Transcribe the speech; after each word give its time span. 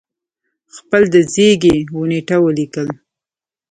خپل 0.75 1.01
د 1.13 1.15
زیږی 1.33 1.77
و 1.95 1.99
نېټه 2.11 2.37
ولیکل 2.41 2.87